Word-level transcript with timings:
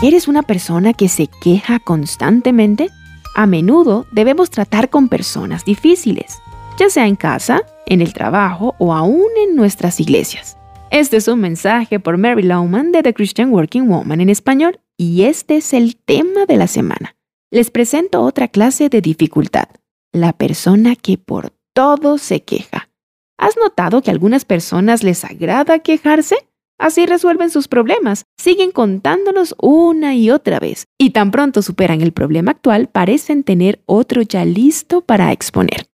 ¿Eres 0.00 0.28
una 0.28 0.44
persona 0.44 0.92
que 0.92 1.08
se 1.08 1.26
queja 1.26 1.80
constantemente? 1.80 2.88
A 3.34 3.46
menudo 3.46 4.06
debemos 4.12 4.48
tratar 4.48 4.90
con 4.90 5.08
personas 5.08 5.64
difíciles, 5.64 6.38
ya 6.78 6.88
sea 6.88 7.08
en 7.08 7.16
casa, 7.16 7.62
en 7.84 8.00
el 8.00 8.12
trabajo 8.12 8.76
o 8.78 8.94
aún 8.94 9.26
en 9.42 9.56
nuestras 9.56 9.98
iglesias. 9.98 10.56
Este 10.92 11.16
es 11.16 11.26
un 11.26 11.40
mensaje 11.40 11.98
por 11.98 12.16
Mary 12.16 12.44
Lowman 12.44 12.92
de 12.92 13.02
The 13.02 13.12
Christian 13.12 13.52
Working 13.52 13.88
Woman 13.88 14.20
en 14.20 14.28
español 14.28 14.78
y 14.96 15.24
este 15.24 15.56
es 15.56 15.74
el 15.74 15.96
tema 15.96 16.46
de 16.46 16.58
la 16.58 16.68
semana. 16.68 17.16
Les 17.50 17.72
presento 17.72 18.22
otra 18.22 18.46
clase 18.46 18.88
de 18.88 19.00
dificultad, 19.00 19.66
la 20.12 20.32
persona 20.32 20.94
que 20.94 21.18
por 21.18 21.54
todo 21.74 22.18
se 22.18 22.44
queja. 22.44 22.88
¿Has 23.36 23.56
notado 23.56 24.00
que 24.00 24.12
a 24.12 24.14
algunas 24.14 24.44
personas 24.44 25.02
les 25.02 25.24
agrada 25.24 25.80
quejarse? 25.80 26.47
Así 26.78 27.06
resuelven 27.06 27.50
sus 27.50 27.66
problemas, 27.66 28.24
siguen 28.38 28.70
contándolos 28.70 29.56
una 29.60 30.14
y 30.14 30.30
otra 30.30 30.60
vez, 30.60 30.86
y 30.96 31.10
tan 31.10 31.32
pronto 31.32 31.60
superan 31.60 32.00
el 32.02 32.12
problema 32.12 32.52
actual 32.52 32.88
parecen 32.88 33.42
tener 33.42 33.82
otro 33.84 34.22
ya 34.22 34.44
listo 34.44 35.00
para 35.00 35.32
exponer. 35.32 35.88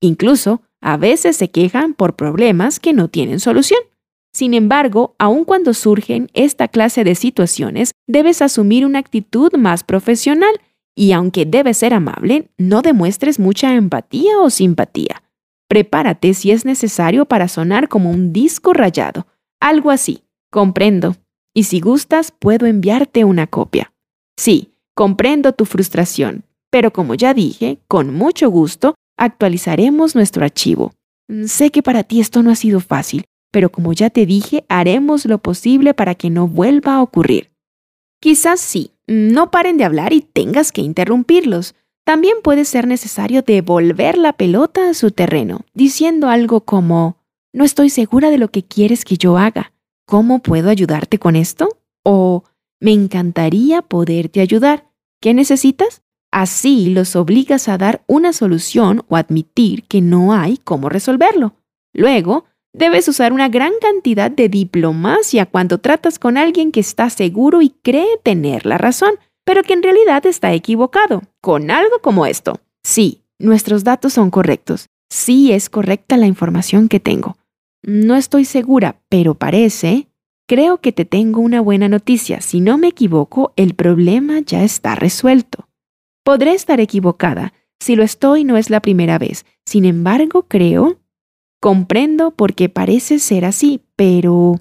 Incluso, 0.00 0.60
a 0.82 0.98
veces 0.98 1.36
se 1.36 1.50
quejan 1.50 1.94
por 1.94 2.16
problemas 2.16 2.80
que 2.80 2.92
no 2.92 3.08
tienen 3.08 3.40
solución. 3.40 3.80
Sin 4.34 4.52
embargo, 4.52 5.16
aun 5.18 5.44
cuando 5.44 5.72
surgen 5.72 6.28
esta 6.34 6.68
clase 6.68 7.02
de 7.02 7.14
situaciones, 7.14 7.92
debes 8.06 8.42
asumir 8.42 8.84
una 8.84 8.98
actitud 8.98 9.54
más 9.56 9.82
profesional 9.84 10.60
y 10.94 11.12
aunque 11.12 11.46
debes 11.46 11.78
ser 11.78 11.94
amable, 11.94 12.50
no 12.58 12.82
demuestres 12.82 13.38
mucha 13.38 13.74
empatía 13.74 14.38
o 14.40 14.50
simpatía. 14.50 15.22
Prepárate 15.68 16.34
si 16.34 16.50
es 16.50 16.66
necesario 16.66 17.24
para 17.24 17.48
sonar 17.48 17.88
como 17.88 18.10
un 18.10 18.34
disco 18.34 18.74
rayado, 18.74 19.26
algo 19.60 19.90
así. 19.90 20.25
Comprendo. 20.50 21.16
Y 21.54 21.64
si 21.64 21.80
gustas, 21.80 22.32
puedo 22.32 22.66
enviarte 22.66 23.24
una 23.24 23.46
copia. 23.46 23.92
Sí, 24.36 24.72
comprendo 24.94 25.52
tu 25.52 25.64
frustración, 25.64 26.44
pero 26.70 26.92
como 26.92 27.14
ya 27.14 27.34
dije, 27.34 27.78
con 27.88 28.14
mucho 28.14 28.50
gusto 28.50 28.94
actualizaremos 29.16 30.14
nuestro 30.14 30.44
archivo. 30.44 30.92
Mm, 31.28 31.44
sé 31.46 31.70
que 31.70 31.82
para 31.82 32.02
ti 32.02 32.20
esto 32.20 32.42
no 32.42 32.50
ha 32.50 32.56
sido 32.56 32.80
fácil, 32.80 33.24
pero 33.50 33.70
como 33.70 33.92
ya 33.92 34.10
te 34.10 34.26
dije, 34.26 34.64
haremos 34.68 35.24
lo 35.24 35.38
posible 35.38 35.94
para 35.94 36.14
que 36.14 36.30
no 36.30 36.46
vuelva 36.46 36.96
a 36.96 37.02
ocurrir. 37.02 37.50
Quizás 38.20 38.60
sí, 38.60 38.92
no 39.06 39.50
paren 39.50 39.78
de 39.78 39.84
hablar 39.84 40.12
y 40.12 40.20
tengas 40.20 40.72
que 40.72 40.82
interrumpirlos. 40.82 41.74
También 42.04 42.36
puede 42.42 42.64
ser 42.64 42.86
necesario 42.86 43.42
devolver 43.42 44.18
la 44.18 44.32
pelota 44.32 44.90
a 44.90 44.94
su 44.94 45.10
terreno, 45.10 45.60
diciendo 45.74 46.28
algo 46.28 46.60
como, 46.60 47.16
no 47.52 47.64
estoy 47.64 47.90
segura 47.90 48.30
de 48.30 48.38
lo 48.38 48.48
que 48.48 48.62
quieres 48.62 49.04
que 49.04 49.16
yo 49.16 49.38
haga. 49.38 49.72
¿Cómo 50.08 50.38
puedo 50.38 50.70
ayudarte 50.70 51.18
con 51.18 51.34
esto? 51.34 51.80
O 52.04 52.44
me 52.78 52.92
encantaría 52.92 53.82
poderte 53.82 54.40
ayudar. 54.40 54.88
¿Qué 55.20 55.34
necesitas? 55.34 56.02
Así 56.30 56.90
los 56.90 57.16
obligas 57.16 57.68
a 57.68 57.76
dar 57.76 58.04
una 58.06 58.32
solución 58.32 59.02
o 59.08 59.16
admitir 59.16 59.82
que 59.88 60.00
no 60.00 60.32
hay 60.32 60.58
cómo 60.58 60.88
resolverlo. 60.88 61.56
Luego, 61.92 62.44
debes 62.72 63.08
usar 63.08 63.32
una 63.32 63.48
gran 63.48 63.72
cantidad 63.80 64.30
de 64.30 64.48
diplomacia 64.48 65.44
cuando 65.44 65.78
tratas 65.78 66.20
con 66.20 66.36
alguien 66.36 66.70
que 66.70 66.80
está 66.80 67.10
seguro 67.10 67.60
y 67.60 67.70
cree 67.70 68.20
tener 68.22 68.64
la 68.64 68.78
razón, 68.78 69.14
pero 69.44 69.64
que 69.64 69.72
en 69.72 69.82
realidad 69.82 70.24
está 70.24 70.52
equivocado, 70.52 71.22
con 71.40 71.72
algo 71.72 71.98
como 72.00 72.26
esto. 72.26 72.60
Sí, 72.84 73.24
nuestros 73.40 73.82
datos 73.82 74.12
son 74.12 74.30
correctos. 74.30 74.86
Sí 75.10 75.50
es 75.50 75.68
correcta 75.68 76.16
la 76.16 76.26
información 76.26 76.88
que 76.88 77.00
tengo. 77.00 77.36
No 77.86 78.16
estoy 78.16 78.44
segura, 78.44 79.00
pero 79.08 79.34
parece... 79.34 80.08
Creo 80.48 80.80
que 80.80 80.92
te 80.92 81.04
tengo 81.04 81.40
una 81.40 81.60
buena 81.60 81.88
noticia. 81.88 82.40
Si 82.40 82.60
no 82.60 82.78
me 82.78 82.88
equivoco, 82.88 83.52
el 83.56 83.74
problema 83.74 84.38
ya 84.38 84.62
está 84.62 84.94
resuelto. 84.94 85.68
Podré 86.24 86.52
estar 86.52 86.78
equivocada. 86.78 87.52
Si 87.80 87.96
lo 87.96 88.04
estoy, 88.04 88.44
no 88.44 88.56
es 88.56 88.70
la 88.70 88.80
primera 88.80 89.18
vez. 89.18 89.44
Sin 89.64 89.84
embargo, 89.84 90.46
creo... 90.48 91.00
Comprendo 91.60 92.32
porque 92.32 92.68
parece 92.68 93.18
ser 93.18 93.44
así, 93.44 93.82
pero... 93.96 94.60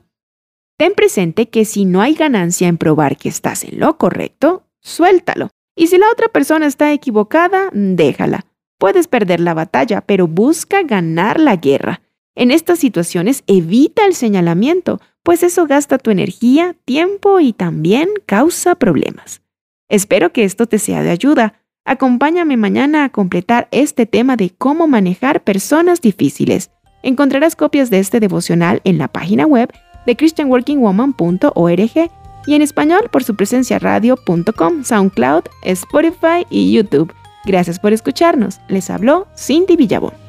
Ten 0.77 0.93
presente 0.93 1.49
que 1.49 1.65
si 1.65 1.85
no 1.85 2.01
hay 2.01 2.15
ganancia 2.15 2.67
en 2.67 2.77
probar 2.77 3.17
que 3.17 3.29
estás 3.29 3.63
en 3.63 3.79
lo 3.79 3.97
correcto, 3.97 4.67
suéltalo. 4.81 5.49
Y 5.75 5.87
si 5.87 5.97
la 5.97 6.09
otra 6.11 6.29
persona 6.29 6.65
está 6.65 6.93
equivocada, 6.93 7.69
déjala. 7.73 8.45
Puedes 8.79 9.07
perder 9.07 9.39
la 9.39 9.53
batalla, 9.53 10.01
pero 10.01 10.27
busca 10.27 10.83
ganar 10.83 11.39
la 11.39 11.55
guerra. 11.55 12.01
En 12.35 12.51
estas 12.51 12.79
situaciones 12.79 13.43
evita 13.47 14.05
el 14.05 14.13
señalamiento, 14.13 14.99
pues 15.23 15.41
eso 15.41 15.65
gasta 15.65 15.97
tu 15.97 16.11
energía, 16.11 16.75
tiempo 16.85 17.39
y 17.39 17.53
también 17.53 18.09
causa 18.25 18.75
problemas. 18.75 19.41
Espero 19.87 20.33
que 20.33 20.43
esto 20.43 20.65
te 20.65 20.77
sea 20.77 21.01
de 21.01 21.11
ayuda. 21.11 21.61
Acompáñame 21.85 22.57
mañana 22.57 23.05
a 23.05 23.09
completar 23.09 23.69
este 23.71 24.05
tema 24.05 24.35
de 24.35 24.49
cómo 24.49 24.87
manejar 24.87 25.43
personas 25.43 26.01
difíciles. 26.01 26.71
Encontrarás 27.03 27.55
copias 27.55 27.89
de 27.89 27.99
este 27.99 28.19
devocional 28.19 28.81
en 28.83 28.97
la 28.97 29.07
página 29.07 29.45
web 29.45 29.71
de 30.05 30.15
christianworkingwoman.org 30.15 32.11
y 32.47 32.53
en 32.53 32.61
español 32.61 33.09
por 33.11 33.23
su 33.23 33.35
presencia 33.35 33.79
radio.com, 33.79 34.83
SoundCloud, 34.83 35.43
Spotify 35.63 36.45
y 36.49 36.73
YouTube. 36.73 37.13
Gracias 37.45 37.79
por 37.79 37.93
escucharnos. 37.93 38.59
Les 38.67 38.89
habló 38.89 39.27
Cindy 39.35 39.75
Villabón. 39.75 40.24